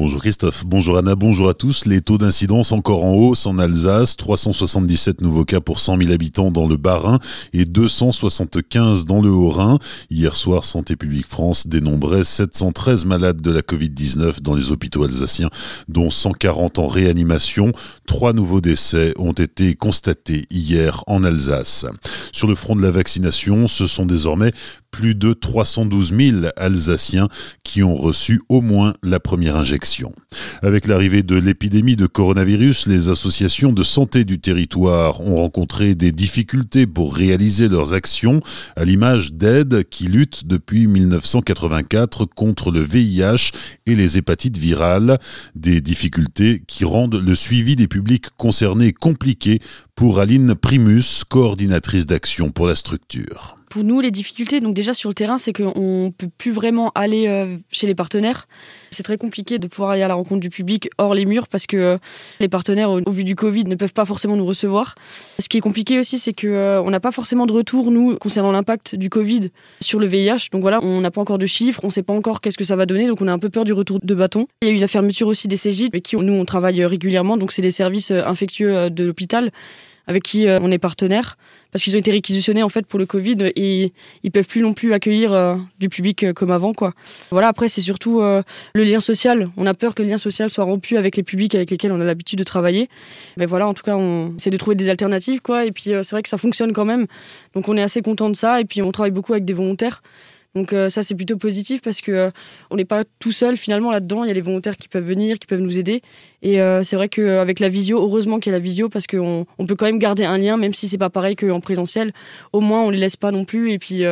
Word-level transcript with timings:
Bonjour 0.00 0.22
Christophe, 0.22 0.64
bonjour 0.64 0.96
Anna, 0.96 1.14
bonjour 1.14 1.50
à 1.50 1.52
tous. 1.52 1.84
Les 1.84 2.00
taux 2.00 2.16
d'incidence 2.16 2.72
encore 2.72 3.04
en 3.04 3.12
hausse 3.16 3.44
en 3.44 3.58
Alsace, 3.58 4.16
377 4.16 5.20
nouveaux 5.20 5.44
cas 5.44 5.60
pour 5.60 5.78
100 5.78 5.98
000 5.98 6.12
habitants 6.12 6.50
dans 6.50 6.66
le 6.66 6.78
Bas-Rhin 6.78 7.18
et 7.52 7.66
275 7.66 9.04
dans 9.04 9.20
le 9.20 9.28
Haut-Rhin. 9.28 9.78
Hier 10.08 10.34
soir, 10.34 10.64
Santé 10.64 10.96
publique 10.96 11.26
France 11.26 11.66
dénombrait 11.66 12.24
713 12.24 13.04
malades 13.04 13.42
de 13.42 13.50
la 13.50 13.60
Covid-19 13.60 14.40
dans 14.40 14.54
les 14.54 14.72
hôpitaux 14.72 15.04
alsaciens, 15.04 15.50
dont 15.88 16.08
140 16.08 16.78
en 16.78 16.86
réanimation. 16.86 17.70
Trois 18.06 18.32
nouveaux 18.32 18.62
décès 18.62 19.12
ont 19.18 19.32
été 19.32 19.74
constatés 19.74 20.46
hier 20.48 21.04
en 21.08 21.24
Alsace. 21.24 21.84
Sur 22.32 22.48
le 22.48 22.54
front 22.54 22.74
de 22.74 22.82
la 22.82 22.90
vaccination, 22.90 23.66
ce 23.66 23.86
sont 23.86 24.06
désormais 24.06 24.52
plus 24.90 25.14
de 25.14 25.32
312 25.32 26.14
000 26.14 26.36
Alsaciens 26.56 27.28
qui 27.64 27.82
ont 27.82 27.96
reçu 27.96 28.40
au 28.48 28.60
moins 28.60 28.92
la 29.02 29.20
première 29.20 29.56
injection. 29.56 30.12
Avec 30.62 30.86
l'arrivée 30.86 31.22
de 31.22 31.36
l'épidémie 31.36 31.96
de 31.96 32.06
coronavirus, 32.06 32.86
les 32.86 33.08
associations 33.08 33.72
de 33.72 33.82
santé 33.82 34.24
du 34.24 34.38
territoire 34.38 35.20
ont 35.20 35.36
rencontré 35.36 35.94
des 35.94 36.12
difficultés 36.12 36.86
pour 36.86 37.14
réaliser 37.14 37.68
leurs 37.68 37.94
actions, 37.94 38.40
à 38.76 38.84
l'image 38.84 39.32
d'AIDE 39.32 39.84
qui 39.88 40.04
lutte 40.04 40.46
depuis 40.46 40.86
1984 40.86 42.26
contre 42.26 42.70
le 42.70 42.80
VIH 42.80 43.52
et 43.86 43.94
les 43.94 44.18
hépatites 44.18 44.58
virales, 44.58 45.18
des 45.54 45.80
difficultés 45.80 46.62
qui 46.66 46.84
rendent 46.84 47.20
le 47.20 47.34
suivi 47.34 47.76
des 47.76 47.88
publics 47.88 48.26
concernés 48.36 48.92
compliqué 48.92 49.60
pour 49.94 50.18
Aline 50.18 50.54
Primus, 50.54 51.24
coordinatrice 51.28 52.06
d'action 52.06 52.50
pour 52.50 52.66
la 52.66 52.74
structure 52.74 53.59
pour 53.70 53.84
nous, 53.84 54.00
les 54.00 54.10
difficultés, 54.10 54.58
donc 54.58 54.74
déjà 54.74 54.92
sur 54.92 55.08
le 55.08 55.14
terrain, 55.14 55.38
c'est 55.38 55.52
qu'on 55.52 56.06
ne 56.06 56.10
peut 56.10 56.28
plus 56.36 56.50
vraiment 56.50 56.90
aller 56.96 57.28
euh, 57.28 57.56
chez 57.70 57.86
les 57.86 57.94
partenaires. 57.94 58.48
C'est 58.90 59.04
très 59.04 59.16
compliqué 59.16 59.60
de 59.60 59.68
pouvoir 59.68 59.90
aller 59.90 60.02
à 60.02 60.08
la 60.08 60.14
rencontre 60.14 60.40
du 60.40 60.50
public 60.50 60.90
hors 60.98 61.14
les 61.14 61.24
murs 61.24 61.46
parce 61.46 61.68
que 61.68 61.76
euh, 61.76 61.98
les 62.40 62.48
partenaires, 62.48 62.90
au, 62.90 63.10
vu 63.10 63.22
du 63.22 63.36
Covid, 63.36 63.64
ne 63.64 63.76
peuvent 63.76 63.92
pas 63.92 64.04
forcément 64.04 64.36
nous 64.36 64.44
recevoir. 64.44 64.96
Ce 65.38 65.48
qui 65.48 65.56
est 65.56 65.60
compliqué 65.60 66.00
aussi, 66.00 66.18
c'est 66.18 66.32
qu'on 66.32 66.48
euh, 66.48 66.90
n'a 66.90 66.98
pas 66.98 67.12
forcément 67.12 67.46
de 67.46 67.52
retour, 67.52 67.92
nous, 67.92 68.16
concernant 68.16 68.50
l'impact 68.50 68.96
du 68.96 69.08
Covid 69.08 69.50
sur 69.80 70.00
le 70.00 70.06
VIH. 70.08 70.48
Donc 70.50 70.62
voilà, 70.62 70.80
on 70.82 71.00
n'a 71.00 71.12
pas 71.12 71.20
encore 71.20 71.38
de 71.38 71.46
chiffres, 71.46 71.80
on 71.84 71.88
ne 71.88 71.92
sait 71.92 72.02
pas 72.02 72.12
encore 72.12 72.40
qu'est-ce 72.40 72.58
que 72.58 72.64
ça 72.64 72.74
va 72.74 72.86
donner, 72.86 73.06
donc 73.06 73.22
on 73.22 73.28
a 73.28 73.32
un 73.32 73.38
peu 73.38 73.50
peur 73.50 73.64
du 73.64 73.72
retour 73.72 74.00
de 74.02 74.14
bâton. 74.16 74.48
Il 74.62 74.68
y 74.68 74.70
a 74.72 74.74
eu 74.74 74.78
la 74.78 74.88
fermeture 74.88 75.28
aussi 75.28 75.46
des 75.46 75.56
CJ, 75.56 75.84
avec 75.92 76.02
qui 76.02 76.16
nous, 76.16 76.32
on 76.32 76.44
travaille 76.44 76.84
régulièrement, 76.84 77.36
donc 77.36 77.52
c'est 77.52 77.62
des 77.62 77.70
services 77.70 78.10
infectieux 78.10 78.90
de 78.90 79.04
l'hôpital 79.04 79.52
avec 80.10 80.24
qui 80.24 80.46
euh, 80.46 80.58
on 80.60 80.70
est 80.70 80.78
partenaire 80.78 81.38
parce 81.72 81.84
qu'ils 81.84 81.94
ont 81.96 81.98
été 81.98 82.10
réquisitionnés 82.10 82.62
en 82.62 82.68
fait 82.68 82.86
pour 82.86 82.98
le 82.98 83.06
Covid 83.06 83.36
et 83.56 83.92
ils 84.22 84.30
peuvent 84.30 84.46
plus 84.46 84.62
non 84.62 84.72
plus 84.72 84.92
accueillir 84.92 85.32
euh, 85.32 85.56
du 85.78 85.88
public 85.88 86.24
euh, 86.24 86.32
comme 86.32 86.50
avant 86.50 86.72
quoi. 86.72 86.92
Voilà 87.30 87.48
après 87.48 87.68
c'est 87.68 87.80
surtout 87.80 88.20
le 88.20 88.44
lien 88.84 89.00
social. 89.00 89.50
On 89.56 89.66
a 89.66 89.74
peur 89.74 89.94
que 89.94 90.02
le 90.02 90.08
lien 90.08 90.18
social 90.18 90.50
soit 90.50 90.64
rompu 90.64 90.96
avec 90.96 91.16
les 91.16 91.22
publics 91.22 91.54
avec 91.54 91.70
lesquels 91.70 91.92
on 91.92 92.00
a 92.00 92.04
l'habitude 92.04 92.38
de 92.38 92.44
travailler. 92.44 92.88
Mais 93.36 93.46
voilà 93.46 93.66
en 93.66 93.74
tout 93.74 93.82
cas 93.82 93.96
on 93.96 94.34
essaie 94.36 94.50
de 94.50 94.56
trouver 94.56 94.76
des 94.76 94.88
alternatives 94.88 95.40
quoi 95.40 95.64
et 95.64 95.72
puis 95.72 95.84
c'est 95.84 96.10
vrai 96.10 96.22
que 96.22 96.28
ça 96.28 96.38
fonctionne 96.38 96.72
quand 96.72 96.84
même. 96.84 97.06
Donc 97.54 97.68
on 97.68 97.76
est 97.76 97.82
assez 97.82 98.02
content 98.02 98.30
de 98.30 98.36
ça 98.36 98.60
et 98.60 98.64
puis 98.64 98.82
on 98.82 98.90
travaille 98.92 99.12
beaucoup 99.12 99.32
avec 99.32 99.44
des 99.44 99.54
volontaires. 99.54 100.02
Donc 100.54 100.72
euh, 100.72 100.88
ça 100.88 101.02
c'est 101.02 101.14
plutôt 101.14 101.36
positif 101.36 101.80
parce 101.80 102.00
que 102.00 102.10
euh, 102.10 102.30
on 102.70 102.76
n'est 102.76 102.84
pas 102.84 103.04
tout 103.20 103.30
seul 103.30 103.56
finalement 103.56 103.92
là-dedans. 103.92 104.24
Il 104.24 104.28
y 104.28 104.30
a 104.30 104.34
les 104.34 104.40
volontaires 104.40 104.76
qui 104.76 104.88
peuvent 104.88 105.04
venir, 105.04 105.38
qui 105.38 105.46
peuvent 105.46 105.60
nous 105.60 105.78
aider. 105.78 106.02
Et 106.42 106.60
euh, 106.60 106.82
c'est 106.82 106.96
vrai 106.96 107.08
qu'avec 107.08 107.60
la 107.60 107.68
visio, 107.68 108.02
heureusement 108.02 108.40
qu'il 108.40 108.50
y 108.50 108.54
a 108.54 108.58
la 108.58 108.62
visio 108.62 108.88
parce 108.88 109.06
qu'on 109.06 109.46
on 109.58 109.66
peut 109.66 109.76
quand 109.76 109.86
même 109.86 110.00
garder 110.00 110.24
un 110.24 110.38
lien, 110.38 110.56
même 110.56 110.74
si 110.74 110.88
c'est 110.88 110.98
pas 110.98 111.10
pareil 111.10 111.36
qu'en 111.36 111.60
présentiel. 111.60 112.12
Au 112.52 112.60
moins 112.60 112.82
on 112.82 112.90
les 112.90 112.98
laisse 112.98 113.16
pas 113.16 113.30
non 113.30 113.44
plus 113.44 113.70
et 113.72 113.78
puis 113.78 114.04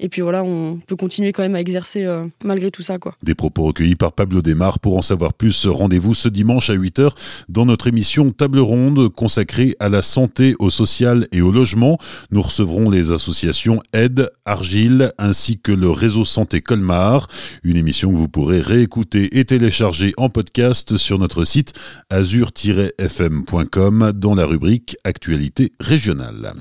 et 0.00 0.08
puis 0.08 0.22
voilà, 0.22 0.42
on 0.42 0.80
peut 0.86 0.96
continuer 0.96 1.32
quand 1.32 1.42
même 1.42 1.54
à 1.54 1.60
exercer 1.60 2.04
euh, 2.04 2.26
malgré 2.44 2.70
tout 2.70 2.82
ça. 2.82 2.98
Quoi. 2.98 3.16
Des 3.22 3.34
propos 3.34 3.64
recueillis 3.64 3.94
par 3.94 4.12
Pablo 4.12 4.42
Desmar. 4.42 4.78
Pour 4.78 4.96
en 4.96 5.02
savoir 5.02 5.34
plus, 5.34 5.66
rendez-vous 5.66 6.14
ce 6.14 6.28
dimanche 6.28 6.70
à 6.70 6.74
8h 6.74 7.10
dans 7.48 7.66
notre 7.66 7.86
émission 7.86 8.30
Table 8.30 8.58
Ronde 8.58 9.08
consacrée 9.10 9.76
à 9.80 9.88
la 9.88 10.02
santé, 10.02 10.54
au 10.58 10.70
social 10.70 11.26
et 11.32 11.40
au 11.40 11.52
logement. 11.52 11.98
Nous 12.30 12.42
recevrons 12.42 12.90
les 12.90 13.12
associations 13.12 13.80
Aide, 13.92 14.30
Argile 14.44 15.12
ainsi 15.18 15.58
que 15.58 15.72
le 15.72 15.90
réseau 15.90 16.24
Santé 16.24 16.60
Colmar. 16.60 17.28
Une 17.62 17.76
émission 17.76 18.10
que 18.10 18.16
vous 18.16 18.28
pourrez 18.28 18.60
réécouter 18.60 19.38
et 19.38 19.44
télécharger 19.44 20.12
en 20.16 20.28
podcast 20.28 20.96
sur 20.96 21.18
notre 21.18 21.44
site 21.44 21.72
azur-fm.com 22.10 24.12
dans 24.14 24.34
la 24.34 24.46
rubrique 24.46 24.96
Actualité 25.04 25.72
régionale. 25.80 26.54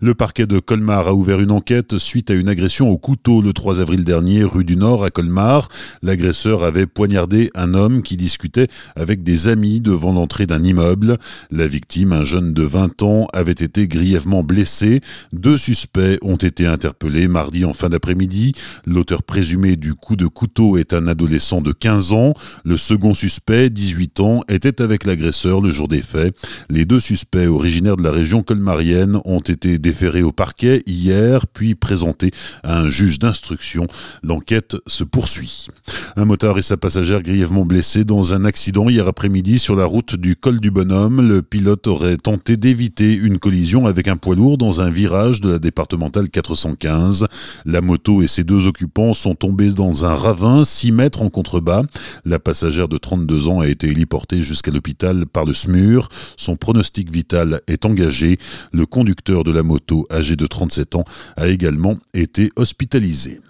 Le 0.00 0.14
parquet 0.14 0.46
de 0.46 0.58
Colmar 0.58 1.08
a 1.08 1.14
ouvert 1.14 1.40
une 1.40 1.50
enquête 1.50 1.98
suite 1.98 2.30
à 2.30 2.34
une 2.34 2.48
agression 2.48 2.87
au 2.88 2.98
couteau 2.98 3.42
le 3.42 3.52
3 3.52 3.80
avril 3.80 4.04
dernier, 4.04 4.42
rue 4.42 4.64
du 4.64 4.76
Nord 4.76 5.04
à 5.04 5.10
Colmar. 5.10 5.68
L'agresseur 6.02 6.64
avait 6.64 6.86
poignardé 6.86 7.50
un 7.54 7.74
homme 7.74 8.02
qui 8.02 8.16
discutait 8.16 8.68
avec 8.96 9.22
des 9.22 9.48
amis 9.48 9.80
devant 9.80 10.12
l'entrée 10.12 10.46
d'un 10.46 10.62
immeuble. 10.62 11.18
La 11.50 11.66
victime, 11.66 12.12
un 12.12 12.24
jeune 12.24 12.54
de 12.54 12.62
20 12.62 13.02
ans, 13.02 13.28
avait 13.32 13.52
été 13.52 13.88
grièvement 13.88 14.42
blessé. 14.42 15.00
Deux 15.32 15.56
suspects 15.56 16.18
ont 16.22 16.36
été 16.36 16.66
interpellés 16.66 17.28
mardi 17.28 17.64
en 17.64 17.74
fin 17.74 17.88
d'après-midi. 17.88 18.52
L'auteur 18.86 19.22
présumé 19.22 19.76
du 19.76 19.94
coup 19.94 20.16
de 20.16 20.26
couteau 20.26 20.76
est 20.76 20.94
un 20.94 21.06
adolescent 21.06 21.60
de 21.60 21.72
15 21.72 22.12
ans. 22.12 22.34
Le 22.64 22.76
second 22.76 23.14
suspect, 23.14 23.70
18 23.70 24.20
ans, 24.20 24.40
était 24.48 24.82
avec 24.82 25.04
l'agresseur 25.04 25.60
le 25.60 25.70
jour 25.70 25.88
des 25.88 26.02
faits. 26.02 26.34
Les 26.70 26.84
deux 26.84 27.00
suspects 27.00 27.46
originaires 27.46 27.96
de 27.96 28.02
la 28.02 28.10
région 28.10 28.42
colmarienne 28.42 29.20
ont 29.24 29.40
été 29.40 29.78
déférés 29.78 30.22
au 30.22 30.32
parquet 30.32 30.82
hier, 30.86 31.46
puis 31.46 31.74
présentés 31.74 32.30
un 32.68 32.90
juge 32.90 33.18
d'instruction. 33.18 33.86
L'enquête 34.22 34.76
se 34.86 35.04
poursuit. 35.04 35.68
Un 36.16 36.24
motard 36.24 36.58
et 36.58 36.62
sa 36.62 36.76
passagère 36.76 37.22
grièvement 37.22 37.64
blessés 37.64 38.04
dans 38.04 38.34
un 38.34 38.44
accident 38.44 38.88
hier 38.88 39.08
après-midi 39.08 39.58
sur 39.58 39.76
la 39.76 39.84
route 39.84 40.14
du 40.14 40.36
col 40.36 40.60
du 40.60 40.70
Bonhomme. 40.70 41.26
Le 41.26 41.42
pilote 41.42 41.86
aurait 41.86 42.16
tenté 42.16 42.56
d'éviter 42.56 43.14
une 43.14 43.38
collision 43.38 43.86
avec 43.86 44.08
un 44.08 44.16
poids 44.16 44.36
lourd 44.36 44.58
dans 44.58 44.80
un 44.80 44.90
virage 44.90 45.40
de 45.40 45.52
la 45.52 45.58
départementale 45.58 46.28
415. 46.28 47.26
La 47.64 47.80
moto 47.80 48.22
et 48.22 48.26
ses 48.26 48.44
deux 48.44 48.66
occupants 48.66 49.14
sont 49.14 49.34
tombés 49.34 49.70
dans 49.70 50.04
un 50.04 50.14
ravin 50.14 50.64
6 50.64 50.92
mètres 50.92 51.22
en 51.22 51.30
contrebas. 51.30 51.82
La 52.24 52.38
passagère 52.38 52.88
de 52.88 52.98
32 52.98 53.48
ans 53.48 53.60
a 53.60 53.68
été 53.68 53.88
héliportée 53.88 54.42
jusqu'à 54.42 54.70
l'hôpital 54.70 55.26
par 55.26 55.44
le 55.44 55.52
SMUR. 55.52 56.08
Son 56.36 56.56
pronostic 56.56 57.10
vital 57.10 57.60
est 57.66 57.84
engagé. 57.84 58.38
Le 58.72 58.86
conducteur 58.86 59.44
de 59.44 59.52
la 59.52 59.62
moto, 59.62 60.06
âgé 60.10 60.36
de 60.36 60.46
37 60.46 60.96
ans, 60.96 61.04
a 61.36 61.48
également 61.48 61.98
été 62.18 62.50
hospitalisé. 62.56 63.40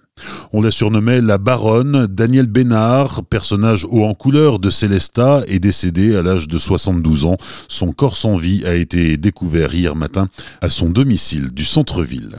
On 0.52 0.60
la 0.60 0.70
surnommait 0.70 1.20
la 1.20 1.38
baronne. 1.38 2.06
Daniel 2.06 2.46
Bénard, 2.46 3.24
personnage 3.24 3.86
haut 3.90 4.04
en 4.04 4.14
couleur 4.14 4.58
de 4.58 4.70
Célesta, 4.70 5.42
est 5.46 5.58
décédé 5.58 6.16
à 6.16 6.22
l'âge 6.22 6.48
de 6.48 6.58
72 6.58 7.24
ans. 7.24 7.36
Son 7.68 7.92
corps 7.92 8.16
sans 8.16 8.36
vie 8.36 8.64
a 8.66 8.74
été 8.74 9.16
découvert 9.16 9.74
hier 9.74 9.94
matin 9.94 10.28
à 10.60 10.70
son 10.70 10.90
domicile 10.90 11.50
du 11.50 11.64
centre-ville. 11.64 12.36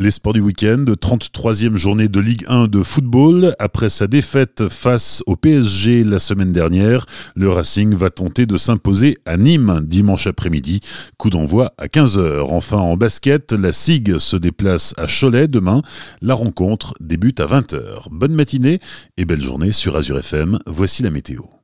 Les 0.00 0.12
sports 0.12 0.32
du 0.32 0.40
week-end, 0.40 0.84
33e 0.84 1.74
journée 1.74 2.06
de 2.06 2.20
Ligue 2.20 2.44
1 2.46 2.68
de 2.68 2.84
football. 2.84 3.56
Après 3.58 3.90
sa 3.90 4.06
défaite 4.06 4.68
face 4.68 5.24
au 5.26 5.34
PSG 5.34 6.04
la 6.04 6.20
semaine 6.20 6.52
dernière, 6.52 7.04
le 7.34 7.50
Racing 7.50 7.96
va 7.96 8.08
tenter 8.08 8.46
de 8.46 8.56
s'imposer 8.56 9.18
à 9.26 9.36
Nîmes 9.36 9.80
dimanche 9.84 10.28
après-midi. 10.28 10.78
Coup 11.16 11.30
d'envoi 11.30 11.74
à 11.78 11.86
15h. 11.86 12.42
Enfin 12.48 12.78
en 12.78 12.96
basket, 12.96 13.52
la 13.52 13.72
SIG 13.72 14.18
se 14.18 14.36
déplace 14.36 14.94
à 14.98 15.06
Cholet 15.08 15.48
demain. 15.48 15.82
La 16.22 16.34
rencontre 16.34 16.94
débute 17.00 17.40
à 17.40 17.46
20h. 17.46 18.08
Bonne 18.12 18.36
matinée 18.36 18.78
et 19.16 19.24
belle 19.24 19.42
journée 19.42 19.72
sur 19.72 19.96
Azure 19.96 20.20
FM. 20.20 20.60
Voici 20.66 21.02
la 21.02 21.10
météo. 21.10 21.40